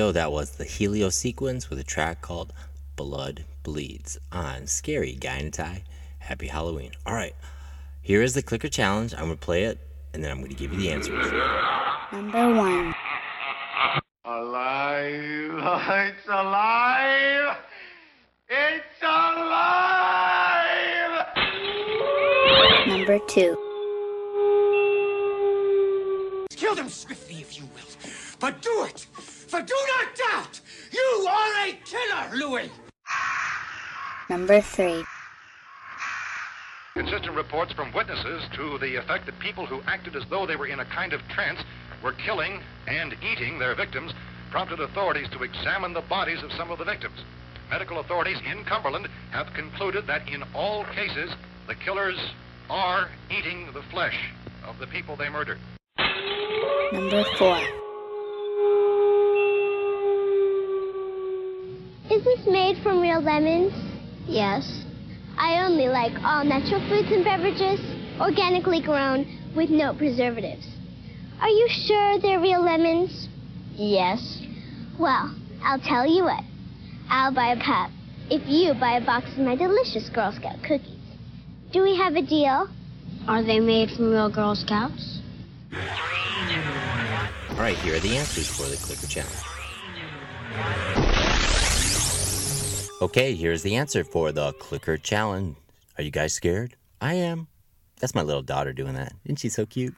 So 0.03 0.11
there 0.11 0.15
you 0.15 0.15
go. 0.15 0.19
That 0.19 0.33
was 0.33 0.51
the 0.57 0.65
Helio 0.65 1.07
sequence 1.07 1.69
with 1.69 1.79
a 1.79 1.83
track 1.83 2.21
called 2.21 2.51
Blood 2.97 3.45
Bleeds 3.63 4.17
on 4.33 4.67
Scary 4.67 5.13
Guy 5.13 5.37
in 5.37 5.45
a 5.47 5.51
Tie. 5.51 5.83
Happy 6.19 6.47
Halloween. 6.47 6.91
All 7.05 7.13
right. 7.13 7.33
Here 8.01 8.21
is 8.21 8.33
the 8.33 8.41
clicker 8.41 8.67
challenge. 8.67 9.13
I'm 9.13 9.27
going 9.27 9.37
to 9.37 9.37
play 9.37 9.63
it 9.63 9.79
and 10.13 10.21
then 10.21 10.29
I'm 10.29 10.39
going 10.39 10.49
to 10.49 10.57
give 10.57 10.73
you 10.73 10.79
the 10.79 10.91
answers. 10.91 11.31
Number 12.11 12.53
one. 12.53 12.93
Alive! 14.25 15.53
It's 16.11 16.27
alive! 16.27 17.57
It's 18.49 19.01
alive! 19.01 19.67
Number 22.87 23.19
two. 23.29 23.72
Kill 26.73 26.85
them 26.85 26.91
swiftly 26.91 27.35
if 27.35 27.55
you 27.55 27.65
will, 27.65 28.09
but 28.39 28.63
do 28.63 28.85
it! 28.85 29.05
For 29.11 29.61
do 29.61 29.75
not 29.99 30.15
doubt, 30.15 30.59
you 30.91 31.27
are 31.29 31.67
a 31.67 31.73
killer, 31.85 32.35
Louis! 32.35 32.71
Number 34.27 34.59
three. 34.59 35.05
Consistent 36.95 37.35
reports 37.35 37.73
from 37.73 37.93
witnesses 37.93 38.45
to 38.53 38.79
the 38.79 38.95
effect 38.95 39.27
that 39.27 39.37
people 39.37 39.67
who 39.67 39.83
acted 39.85 40.15
as 40.15 40.23
though 40.31 40.47
they 40.47 40.55
were 40.55 40.65
in 40.65 40.79
a 40.79 40.85
kind 40.85 41.13
of 41.13 41.21
trance 41.27 41.59
were 42.01 42.13
killing 42.13 42.59
and 42.87 43.15
eating 43.21 43.59
their 43.59 43.75
victims 43.75 44.11
prompted 44.49 44.79
authorities 44.79 45.29
to 45.29 45.43
examine 45.43 45.93
the 45.93 46.01
bodies 46.01 46.41
of 46.41 46.51
some 46.53 46.71
of 46.71 46.79
the 46.79 46.85
victims. 46.85 47.19
Medical 47.69 47.99
authorities 47.99 48.39
in 48.51 48.65
Cumberland 48.65 49.09
have 49.29 49.53
concluded 49.53 50.07
that 50.07 50.27
in 50.27 50.41
all 50.55 50.85
cases, 50.85 51.29
the 51.67 51.75
killers 51.75 52.17
are 52.67 53.09
eating 53.29 53.71
the 53.73 53.83
flesh 53.83 54.31
of 54.65 54.79
the 54.79 54.87
people 54.87 55.15
they 55.15 55.29
murdered. 55.29 55.59
Number 56.93 57.23
four. 57.39 57.57
Is 62.15 62.23
this 62.23 62.45
made 62.45 62.77
from 62.83 63.01
real 63.01 63.19
lemons? 63.19 63.73
Yes. 64.27 64.83
I 65.35 65.65
only 65.65 65.87
like 65.87 66.13
all 66.23 66.43
natural 66.43 66.87
fruits 66.87 67.09
and 67.11 67.25
beverages, 67.25 67.79
organically 68.21 68.79
grown, 68.79 69.25
with 69.55 69.71
no 69.71 69.95
preservatives. 69.95 70.67
Are 71.41 71.49
you 71.49 71.67
sure 71.67 72.19
they're 72.19 72.39
real 72.39 72.63
lemons? 72.63 73.27
Yes. 73.73 74.43
Well, 74.99 75.33
I'll 75.63 75.79
tell 75.79 76.05
you 76.05 76.25
what. 76.25 76.43
I'll 77.09 77.33
buy 77.33 77.53
a 77.53 77.59
pup 77.59 77.89
if 78.29 78.47
you 78.47 78.75
buy 78.79 78.97
a 78.97 79.05
box 79.05 79.31
of 79.31 79.39
my 79.39 79.55
delicious 79.55 80.09
Girl 80.09 80.31
Scout 80.31 80.61
cookies. 80.61 81.01
Do 81.71 81.81
we 81.81 81.97
have 81.97 82.13
a 82.13 82.21
deal? 82.21 82.69
Are 83.27 83.41
they 83.41 83.59
made 83.59 83.89
from 83.89 84.11
real 84.11 84.29
Girl 84.29 84.53
Scouts? 84.53 85.21
All 87.53 87.59
right, 87.59 87.77
here 87.77 87.95
are 87.95 87.99
the 87.99 88.17
answers 88.17 88.47
for 88.47 88.63
the 88.63 88.75
clicker 88.77 89.05
challenge. 89.05 89.37
Okay, 92.99 93.35
here's 93.35 93.61
the 93.61 93.75
answer 93.75 94.03
for 94.03 94.31
the 94.31 94.53
clicker 94.53 94.97
challenge. 94.97 95.55
Are 95.97 96.03
you 96.03 96.09
guys 96.09 96.33
scared? 96.33 96.75
I 96.99 97.13
am. 97.13 97.47
That's 97.99 98.15
my 98.15 98.23
little 98.23 98.41
daughter 98.41 98.73
doing 98.73 98.95
that. 98.95 99.13
Isn't 99.25 99.35
she 99.35 99.49
so 99.49 99.67
cute? 99.67 99.93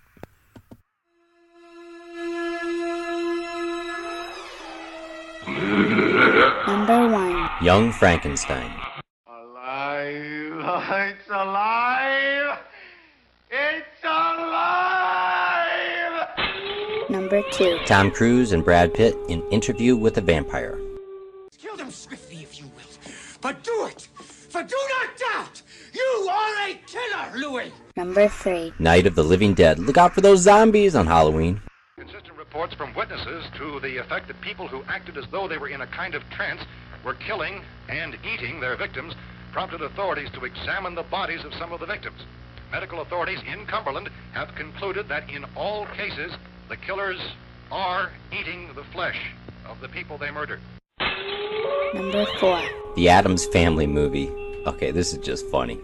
Number 5.47 7.07
one. 7.07 7.49
Young 7.61 7.93
Frankenstein. 7.93 8.71
Alive! 9.27 10.51
It's 11.15 11.29
alive! 11.29 11.54
Number 17.35 17.49
two. 17.51 17.79
Tom 17.85 18.11
Cruise 18.11 18.53
and 18.53 18.63
Brad 18.63 18.93
Pitt 18.93 19.13
in 19.27 19.43
Interview 19.49 19.97
with 19.97 20.17
a 20.17 20.21
Vampire. 20.21 20.79
Kill 21.57 21.75
them 21.75 21.91
swiftly 21.91 22.37
if 22.37 22.57
you 22.57 22.65
will, 22.77 23.11
but 23.41 23.61
do 23.61 23.87
it! 23.87 24.07
For 24.23 24.63
do 24.63 24.77
not 24.89 25.17
doubt, 25.17 25.61
you 25.93 26.29
are 26.31 26.69
a 26.69 26.79
killer, 26.87 27.37
Louis! 27.37 27.73
Number 27.97 28.29
three. 28.29 28.71
Night 28.79 29.05
of 29.05 29.15
the 29.15 29.23
Living 29.23 29.53
Dead. 29.53 29.79
Look 29.79 29.97
out 29.97 30.13
for 30.13 30.21
those 30.21 30.39
zombies 30.39 30.95
on 30.95 31.07
Halloween. 31.07 31.61
Consistent 31.97 32.37
reports 32.37 32.73
from 32.73 32.95
witnesses 32.95 33.43
to 33.57 33.81
the 33.81 33.97
effect 33.97 34.29
that 34.29 34.39
people 34.39 34.69
who 34.69 34.85
acted 34.87 35.17
as 35.17 35.25
though 35.29 35.49
they 35.49 35.57
were 35.57 35.67
in 35.67 35.81
a 35.81 35.87
kind 35.87 36.15
of 36.15 36.23
trance 36.29 36.61
were 37.03 37.15
killing 37.15 37.61
and 37.89 38.17
eating 38.23 38.61
their 38.61 38.77
victims 38.77 39.13
prompted 39.51 39.81
authorities 39.81 40.29
to 40.35 40.45
examine 40.45 40.95
the 40.95 41.03
bodies 41.03 41.43
of 41.43 41.53
some 41.55 41.73
of 41.73 41.81
the 41.81 41.85
victims. 41.85 42.21
Medical 42.71 43.01
authorities 43.01 43.39
in 43.45 43.65
Cumberland 43.65 44.09
have 44.31 44.55
concluded 44.55 45.09
that 45.09 45.29
in 45.29 45.43
all 45.57 45.85
cases, 45.87 46.31
the 46.69 46.77
killers 46.77 47.19
are 47.71 48.11
eating 48.31 48.69
the 48.75 48.83
flesh 48.93 49.19
of 49.67 49.79
the 49.81 49.87
people 49.89 50.17
they 50.17 50.31
murdered. 50.31 50.59
Number 51.93 52.25
four. 52.39 52.61
The 52.95 53.09
Addams 53.09 53.45
Family 53.47 53.87
movie. 53.87 54.29
Okay, 54.65 54.91
this 54.91 55.13
is 55.13 55.19
just 55.23 55.45
funny. 55.51 55.79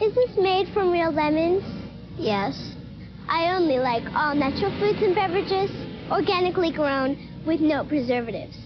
Is 0.00 0.14
this 0.14 0.36
made 0.36 0.72
from 0.74 0.90
real 0.90 1.12
lemons? 1.12 1.62
Yes. 2.16 2.74
I 3.28 3.54
only 3.54 3.78
like 3.78 4.02
all 4.14 4.34
natural 4.34 4.76
fruits 4.78 4.98
and 5.02 5.14
beverages, 5.14 5.70
organically 6.10 6.72
grown, 6.72 7.16
with 7.46 7.60
no 7.60 7.84
preservatives. 7.84 8.56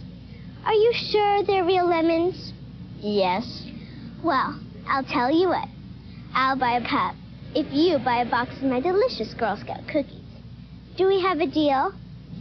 Are 0.64 0.72
you 0.72 0.92
sure 0.94 1.44
they're 1.44 1.64
real 1.64 1.86
lemons? 1.86 2.52
Yes. 2.98 3.64
Well, 4.24 4.58
I'll 4.88 5.04
tell 5.04 5.30
you 5.30 5.48
what. 5.48 5.68
I'll 6.34 6.58
buy 6.58 6.76
a 6.76 6.80
pup 6.80 7.14
if 7.54 7.66
you 7.72 7.98
buy 7.98 8.22
a 8.22 8.30
box 8.30 8.56
of 8.56 8.64
my 8.64 8.80
delicious 8.80 9.34
Girl 9.34 9.56
Scout 9.56 9.86
cookies. 9.86 10.17
Do 10.98 11.06
we 11.06 11.20
have 11.20 11.40
a 11.40 11.46
deal? 11.46 11.94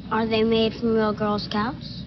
Are 0.09 0.25
they 0.25 0.43
made 0.43 0.73
from 0.73 0.95
real 0.95 1.13
Girl 1.13 1.37
Scouts? 1.37 2.01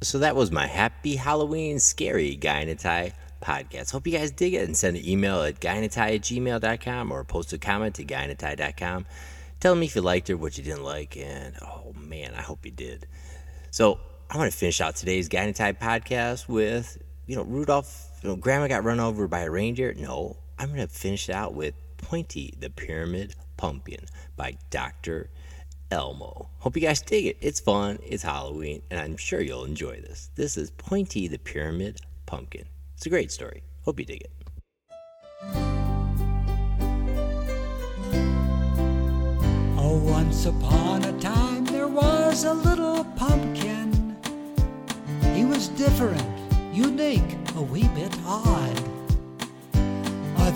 So 0.00 0.18
that 0.20 0.34
was 0.34 0.50
my 0.50 0.66
Happy 0.66 1.14
Halloween 1.14 1.78
Scary 1.78 2.36
Guy 2.36 2.60
in 2.60 2.70
a 2.70 2.74
Tie 2.74 3.12
podcast. 3.42 3.92
Hope 3.92 4.06
you 4.06 4.16
guys 4.16 4.30
dig 4.30 4.54
it 4.54 4.66
and 4.66 4.74
send 4.74 4.96
an 4.96 5.06
email 5.06 5.42
at 5.42 5.60
guyinatie 5.60 6.14
at 6.14 6.22
gmail.com 6.22 7.12
or 7.12 7.22
post 7.22 7.52
a 7.52 7.58
comment 7.58 7.96
to 7.96 8.04
guyinatie.com. 8.06 9.04
Tell 9.60 9.74
me 9.74 9.84
if 9.84 9.94
you 9.94 10.00
liked 10.00 10.30
it, 10.30 10.36
what 10.36 10.56
you 10.56 10.64
didn't 10.64 10.84
like, 10.84 11.18
and 11.18 11.54
oh 11.60 11.92
man, 11.98 12.32
I 12.34 12.40
hope 12.40 12.64
you 12.64 12.72
did. 12.72 13.06
So 13.70 14.00
I 14.30 14.38
want 14.38 14.50
to 14.50 14.56
finish 14.56 14.80
out 14.80 14.96
today's 14.96 15.28
Guy 15.28 15.42
in 15.42 15.50
a 15.50 15.52
Tie 15.52 15.74
podcast 15.74 16.48
with, 16.48 16.96
you 17.26 17.36
know, 17.36 17.42
Rudolph, 17.42 18.08
you 18.22 18.30
know, 18.30 18.36
Grandma 18.36 18.68
got 18.68 18.84
run 18.84 19.00
over 19.00 19.28
by 19.28 19.40
a 19.40 19.50
reindeer. 19.50 19.92
No, 19.92 20.38
I'm 20.58 20.68
going 20.68 20.86
to 20.86 20.92
finish 20.92 21.28
it 21.28 21.34
out 21.34 21.54
with 21.54 21.74
Pointy 21.98 22.54
the 22.58 22.70
Pyramid 22.70 23.34
Pumpkin 23.56 24.04
by 24.36 24.56
Dr. 24.70 25.30
Elmo. 25.90 26.48
Hope 26.58 26.76
you 26.76 26.82
guys 26.82 27.02
dig 27.02 27.26
it. 27.26 27.36
It's 27.40 27.60
fun, 27.60 27.98
it's 28.04 28.22
Halloween, 28.22 28.82
and 28.90 29.00
I'm 29.00 29.16
sure 29.16 29.40
you'll 29.40 29.64
enjoy 29.64 30.00
this. 30.00 30.30
This 30.34 30.56
is 30.56 30.70
Pointy 30.70 31.28
the 31.28 31.38
Pyramid 31.38 32.00
Pumpkin. 32.26 32.66
It's 32.96 33.06
a 33.06 33.10
great 33.10 33.32
story. 33.32 33.62
Hope 33.82 33.98
you 33.98 34.06
dig 34.06 34.22
it. 34.22 34.30
Oh, 39.76 40.00
once 40.04 40.46
upon 40.46 41.04
a 41.04 41.20
time 41.20 41.64
there 41.66 41.88
was 41.88 42.44
a 42.44 42.54
little 42.54 43.04
pumpkin. 43.16 44.16
He 45.34 45.44
was 45.44 45.68
different, 45.68 46.24
unique, 46.72 47.36
a 47.56 47.62
wee 47.62 47.88
bit 47.88 48.16
odd. 48.24 49.03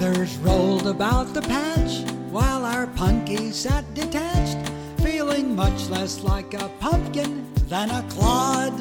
Others 0.00 0.36
rolled 0.36 0.86
about 0.86 1.34
the 1.34 1.42
patch 1.42 2.08
while 2.30 2.64
our 2.64 2.86
punky 2.86 3.50
sat 3.50 3.82
detached, 3.94 4.56
feeling 5.02 5.56
much 5.56 5.88
less 5.88 6.22
like 6.22 6.54
a 6.54 6.68
pumpkin 6.78 7.44
than 7.66 7.90
a 7.90 8.04
clod. 8.08 8.78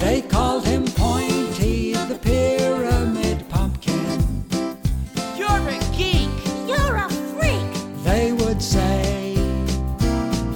They 0.00 0.22
called 0.22 0.64
him 0.64 0.86
Pointy 0.86 1.92
the 1.92 2.18
Pyramid 2.22 3.46
Pumpkin. 3.50 4.42
You're 5.36 5.68
a 5.68 5.78
geek. 5.94 6.30
You're 6.66 6.96
a 6.96 7.10
freak. 7.10 8.02
They 8.02 8.32
would 8.32 8.62
say, 8.62 9.34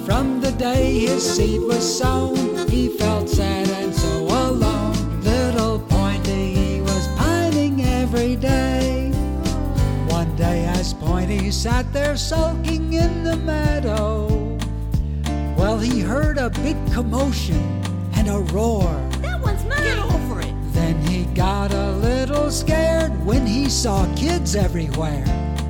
from 0.07 0.41
the 0.41 0.55
day 0.57 1.01
his 1.01 1.35
seed 1.35 1.61
was 1.61 1.85
sown, 1.99 2.67
he 2.67 2.87
felt 2.97 3.29
sad 3.29 3.69
and 3.69 3.93
sat 11.61 11.93
there 11.93 12.17
sulking 12.17 12.93
in 12.93 13.23
the 13.23 13.35
meadow, 13.35 14.25
well, 15.55 15.77
he 15.77 15.99
heard 15.99 16.39
a 16.39 16.49
big 16.49 16.75
commotion 16.91 17.61
and 18.15 18.27
a 18.27 18.39
roar. 18.51 18.91
That 19.21 19.39
one's 19.39 19.63
mine. 19.65 19.83
Get 19.83 19.99
over 19.99 20.41
it. 20.41 20.55
Then 20.73 20.99
he 21.03 21.25
got 21.35 21.71
a 21.71 21.91
little 21.91 22.49
scared 22.49 23.11
when 23.23 23.45
he 23.45 23.69
saw 23.69 24.11
kids 24.15 24.55
everywhere. 24.55 25.23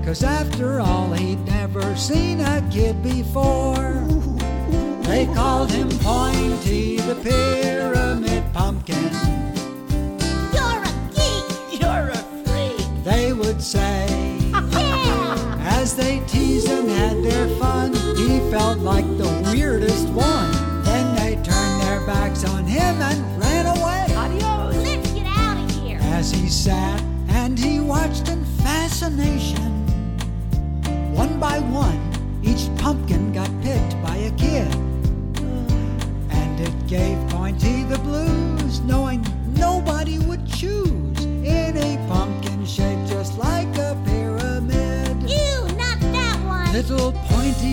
Cause 0.05 0.23
after 0.23 0.79
all, 0.79 1.11
he'd 1.11 1.43
never 1.45 1.83
seen 1.97 2.39
a 2.39 2.65
kid 2.71 3.03
before. 3.03 3.91
They 5.01 5.25
called 5.25 5.71
him 5.73 5.89
Pointy 5.99 6.99
the 6.99 7.15
Pyramid 7.15 8.45
Pumpkin. 8.53 9.11
You're 10.55 10.83
a 10.87 10.93
geek. 11.13 11.81
You're 11.81 12.11
a 12.11 12.23
freak. 12.45 13.03
They 13.03 13.33
would 13.33 13.61
say, 13.61 14.20
they 15.95 16.21
teased 16.25 16.69
and 16.69 16.89
had 16.89 17.21
their 17.21 17.47
fun. 17.59 17.93
He 18.15 18.39
felt 18.49 18.79
like 18.79 19.00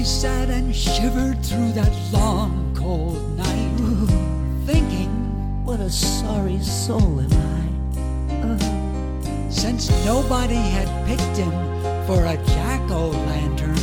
sat 0.08 0.48
and 0.48 0.74
shivered 0.74 1.44
through 1.44 1.70
that 1.72 1.92
long, 2.10 2.74
cold 2.74 3.36
night, 3.36 3.76
thinking, 4.64 5.10
What 5.66 5.80
a 5.80 5.90
sorry 5.90 6.58
soul 6.60 7.20
am 7.20 7.30
I. 7.34 7.68
Since 9.50 9.90
nobody 10.06 10.54
had 10.54 10.88
picked 11.06 11.36
him 11.36 11.50
for 12.06 12.24
a 12.24 12.38
jack 12.46 12.90
o' 12.90 13.10
lantern, 13.10 13.76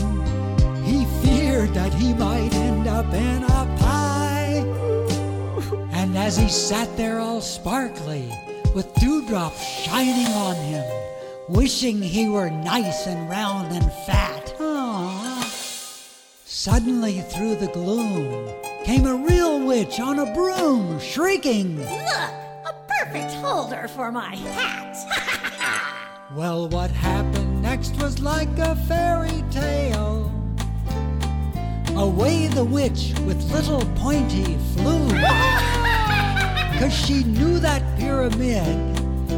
he 0.83 1.05
feared 1.21 1.75
that 1.75 1.93
he 1.93 2.15
might 2.15 2.55
end 2.55 2.87
up 2.87 3.13
in 3.13 3.43
a 3.43 3.75
pie. 3.77 4.65
And 5.91 6.17
as 6.17 6.37
he 6.37 6.49
sat 6.49 6.97
there 6.97 7.19
all 7.19 7.39
sparkly, 7.39 8.33
with 8.73 8.91
dewdrops 8.95 9.61
shining 9.61 10.33
on 10.33 10.55
him, 10.55 10.83
wishing 11.49 12.01
he 12.01 12.29
were 12.29 12.49
nice 12.49 13.05
and 13.05 13.29
round 13.29 13.71
and 13.71 13.91
fat, 14.07 14.44
suddenly 16.65 17.21
through 17.21 17.53
the 17.53 17.67
gloom 17.67 18.49
came 18.83 19.05
a 19.05 19.15
real 19.15 19.63
witch 19.67 19.99
on 19.99 20.17
a 20.17 20.33
broom, 20.33 20.99
shrieking. 20.99 21.77
Look, 21.77 22.31
a 22.65 22.73
perfect 22.87 23.33
holder 23.33 23.87
for 23.87 24.11
my 24.11 24.35
hat. 24.35 24.97
Well, 26.35 26.67
what 26.67 26.89
happened 26.91 27.61
next 27.61 27.95
was 28.01 28.19
like 28.19 28.49
a 28.57 28.75
fairy 28.87 29.43
tale. 29.51 30.29
Away 31.95 32.47
the 32.47 32.65
witch 32.65 33.13
with 33.25 33.39
little 33.53 33.85
pointy 33.95 34.57
flew. 34.73 35.07
Cause 36.79 36.91
she 36.91 37.23
knew 37.23 37.59
that 37.59 37.83
pyramid 37.97 38.75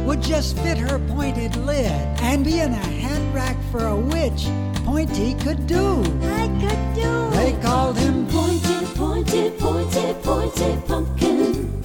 would 0.06 0.22
just 0.22 0.58
fit 0.58 0.78
her 0.78 0.98
pointed 1.10 1.54
lid. 1.56 1.92
And 2.22 2.42
being 2.44 2.72
a 2.72 2.88
hat 3.02 3.34
rack 3.34 3.56
for 3.70 3.86
a 3.86 3.96
witch, 3.96 4.48
Pointy 4.88 5.34
could 5.34 5.66
do. 5.66 6.02
I 6.22 6.47
could 6.68 6.94
do. 6.94 7.30
They 7.30 7.52
called 7.62 7.96
him 7.98 8.26
Pointy, 8.26 8.86
pointy, 8.94 9.50
pointy, 9.50 10.14
pointy 10.22 10.78
pumpkin. 10.86 11.82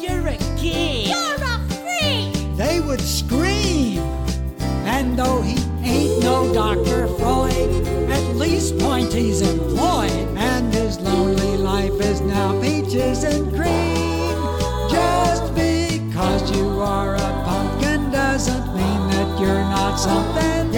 You're 0.00 0.26
a 0.26 0.36
king. 0.56 1.08
You're 1.08 1.44
a 1.52 1.58
freak. 1.80 2.56
they 2.56 2.80
would 2.80 3.00
scream. 3.00 3.98
And 4.84 5.18
though 5.18 5.40
he 5.42 5.56
ain't 5.82 6.22
no 6.22 6.52
Dr. 6.52 7.08
Freud, 7.18 7.70
at 8.10 8.36
least 8.36 8.78
Pointy's 8.78 9.40
employed. 9.40 10.10
And 10.36 10.72
his 10.72 11.00
lonely 11.00 11.56
life 11.56 11.98
is 12.00 12.20
now 12.20 12.60
peaches 12.60 13.24
and 13.24 13.48
cream. 13.54 14.34
Just 14.90 15.54
because 15.54 16.42
you 16.56 16.80
are 16.80 17.14
a 17.14 17.30
pumpkin 17.44 18.10
doesn't 18.10 18.66
mean 18.74 19.00
that 19.10 19.40
you're 19.40 19.64
not 19.76 19.96
something 19.96 20.72